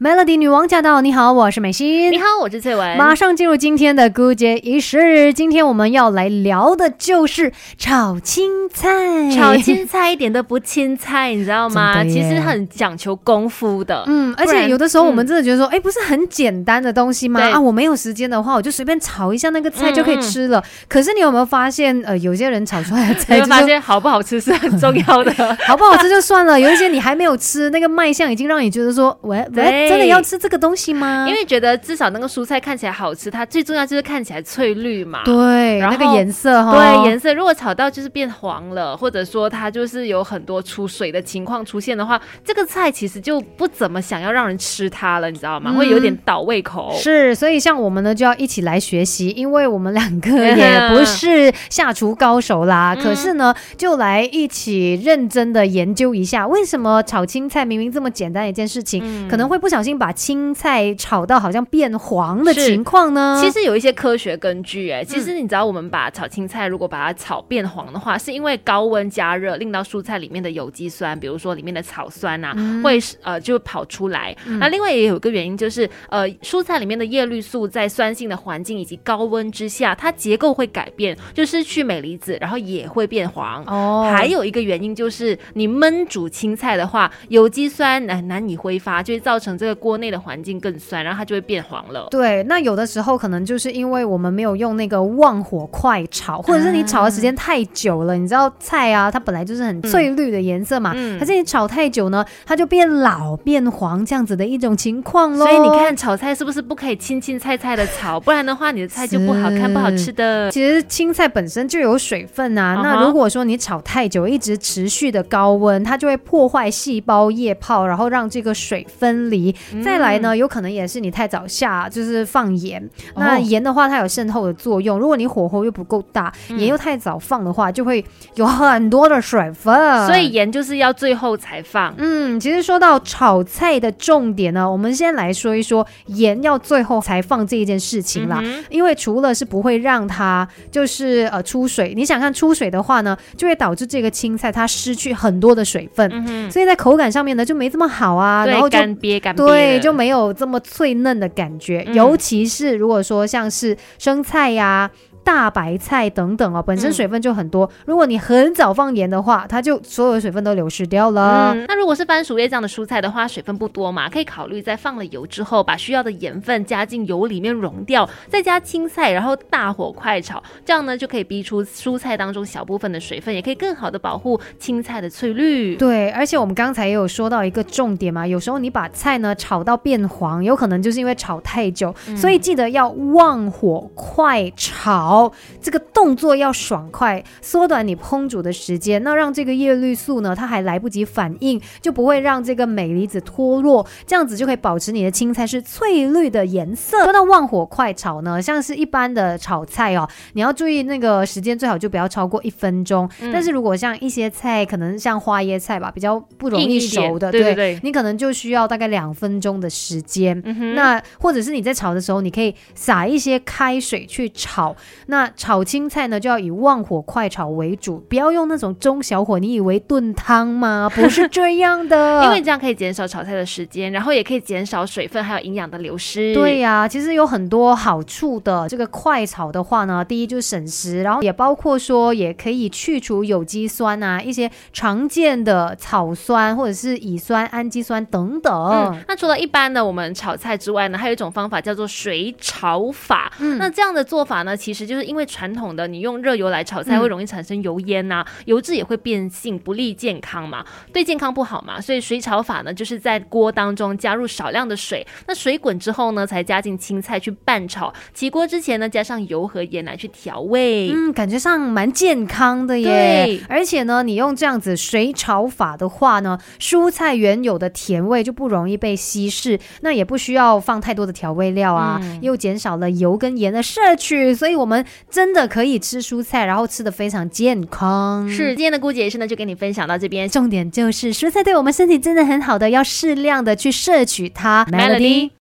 [0.00, 1.00] Melody 女王驾到！
[1.00, 2.10] 你好，我是美心。
[2.10, 2.96] 你好，我是翠文。
[2.96, 5.32] 马上进入今天的姑姐仪式。
[5.32, 8.90] 今天我们要来聊的就是炒青菜。
[9.32, 12.02] 炒青菜一点都不青菜，你知道吗？
[12.02, 14.02] 其实很讲求功夫的。
[14.08, 17.40] 嗯，而且有的时候我们嗯真的觉得说，哎、不是很简单的东西吗？
[17.40, 20.60] 啊，我没有时间的话，我就随便炒一下那个菜嗯就可以吃了。
[20.88, 25.32] 可是你有没有发现，呃，有些人炒出来的菜就是发现好不好吃是很重要的。
[25.68, 31.26] 好不好吃就算了，有一些你还没有吃，那个卖相已经让你觉得说，喂 喂，对真的要吃这个东西吗？
[31.28, 35.22] 因为觉得至少那个蔬菜看起来好吃，它最重要就是看起来翠绿嘛。
[35.24, 45.70] 对然后那个颜色哈，对颜色，如果炒到就是变黄了，或者说它就是有很多出水的情况出现的话，这个菜其实就不怎么想要让人吃它了，你知道吗？
[45.72, 46.94] 嗯会有点倒胃口。
[46.96, 63.40] 是，所以像我们呢，就要一起来学习，因为我们两个也不是下厨高手啦， 嗯可是呢，就来一起认真的研究一下，为什么炒青菜明明这么简单的一件事情，嗯可能会不小心把青菜炒到好像变黄的情况呢？
[63.42, 74.32] 其实有一些科学根据，嗯哎，其实你知道，我们把炒青菜如果把它炒变黄的话，是因为高温加热令到蔬菜里面的有机酸，比如说里面的草酸啊，嗯会呃就跑出来。
[74.60, 83.64] 那另外也有一个原因就是，呃，蔬菜里面的叶绿素在酸性的环境以及高温之下，它结构会改变，就失去镁离子，然后也会变黄。
[83.64, 92.06] 哦，还有一个原因就是，你焖煮青菜的话，有机酸难难以挥发，就会造成这个锅内的环境更酸，然后它就会变黄了。
[92.10, 105.46] 对，那有的时候可能就是因为我们没有用那个旺火快炒，或者是你炒的时间太久了，你知道菜啊，它本来就是很翠绿的颜色嘛，嗯可是你炒太久呢，它就变老变黄这样子的一种情况喽。
[105.46, 108.18] 所以你看，炒菜是不是不可以青青菜菜的炒？
[108.20, 110.50] 不然的话，你的菜就不好看、不好吃的。
[110.50, 119.53] 其实青菜本身就有水分啊，那如果说你炒太久，一直持续的高温，它就会破坏细胞液泡，然后让这个水分离。
[119.82, 122.88] 再来呢，有可能也是你太早下，就是放盐。
[123.16, 128.04] 那哦盐的话，它有渗透的作用，如果你火候又不够大，盐又太早放的话，就会
[128.34, 130.06] 有很多的水分。
[130.06, 131.94] 所以盐就是要最后才放。
[131.98, 138.40] 嗯，其实说到炒菜的重点呢，我们先来说一说盐要最后才放这一件事情啦。
[138.42, 149.43] 嗯因为除了是不会让它就是呃出水，你想看出水的话呢，就会导致这个青菜它失去很多的水分，嗯哼，所以在口感上面呢就没这么好啊，然后干瘪干瘪的。
[149.46, 151.84] 对，就没有这么脆嫩的感觉。
[151.86, 154.90] 嗯尤其是如果说像是生菜呀、
[155.24, 157.68] 大白菜等等哦，本身嗯水分就很多。
[157.86, 161.52] 如果你很早放盐的话，它就所有的水分都流失掉了。
[161.54, 175.76] 嗯，那如果是番薯叶这样的蔬菜的话，水分不多嘛，可以考虑在放了油之后，把需要的盐分加进油里面溶掉，再加青菜，然后大火快炒，这样呢就可以逼出蔬菜当中小部分的水分，也可以更好的保护青菜的翠绿。
[175.76, 185.13] 对，而且我们刚才也有说到一个重点嘛，有时候你把菜呢炒到变黄，有可能就是因为炒太久，嗯所以记得要旺火快炒，
[185.60, 197.04] 这个动作要爽快，缩短你烹煮的时间，那让这个叶绿素呢它还来不及反应，就不会让这个镁离子脱落，这样子就可以保持你的青菜是翠绿的颜色。
[197.04, 210.40] 说到旺火快炒呢，像是一般的炒菜哦，你要注意那个时间最好就不要超过一分钟，嗯但是如果像一些菜，可能像花椰菜吧，比较不容易熟的，对对对你可能就需要大概两分钟的时间。
[210.44, 214.74] 嗯，那或者是你在炒的时候，你可以撒一些开水去炒。
[215.06, 219.38] 那炒青菜呢，就要以旺火快炒为主，不要用那种中小火。
[219.38, 220.90] 你以为炖汤吗？
[220.94, 226.32] 不是这样的， 因为这样可以减少炒菜的时间，然后也可以减少水分还有营养的流失。
[226.34, 228.68] 对呀、其实有很多好处的。
[228.68, 238.52] 这个快炒的话呢，第一就是省时，然后也包括说也可以去除有机酸啊，一些常见的草酸或者是乙酸、氨基酸等等。
[238.54, 243.32] 嗯，那除了一般的我们炒菜之外呢，还有一种方法叫做水炒法。
[243.40, 251.80] 嗯那这样的做法呢，其实就是因为传统的你用热油来炒菜嗯会容易产生油烟呐、油脂也会变性，不利健康嘛，对健康不好嘛。
[251.80, 257.92] 所以水炒法呢，就是在锅当中加入少量的水，那水滚之后呢，才加进青菜去拌炒。
[258.12, 260.90] 起锅之前呢，加上油和盐来去调味。
[260.92, 263.40] 嗯，感觉上蛮健康的耶对。
[263.48, 278.28] 而且呢，你用这样子水炒法的话呢，蔬菜原有的甜味就不容易被稀释，那也不需要放太多的调味料啊，嗯又减少了油跟盐的摄取，所以我们真的可以吃蔬菜，然后吃的非常健康。
[278.28, 280.28] 是，今天的顾姐是呢，就跟你分享到这边。
[280.28, 284.64] 重点就是蔬菜对我们身体真的很好的，要适量的去摄取它。
[284.70, 285.30] Melody